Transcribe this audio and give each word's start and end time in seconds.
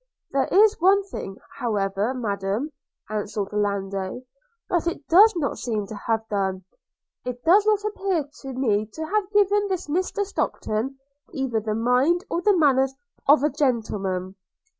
'There 0.31 0.45
is 0.45 0.81
one 0.81 1.03
thing, 1.03 1.37
however, 1.59 2.11
Madam,' 2.11 2.71
answered 3.11 3.47
Orlando, 3.53 4.23
'that 4.67 4.87
it 4.87 5.07
does 5.07 5.35
not 5.35 5.59
seem 5.59 5.85
to 5.85 5.93
have 5.95 6.27
done– 6.27 6.63
It 7.23 7.43
does 7.45 7.67
not 7.67 7.83
appear 7.85 8.27
to 8.41 8.47
me 8.53 8.87
to 8.93 9.05
have 9.05 9.29
given 9.29 9.67
this 9.67 9.85
Mr 9.87 10.25
Stockton, 10.25 10.97
either 11.33 11.59
the 11.59 11.75
mind 11.75 12.23
or 12.31 12.41
the 12.41 12.57
manners 12.57 12.95
of 13.27 13.43
a 13.43 13.49
gentleman.' 13.51 14.33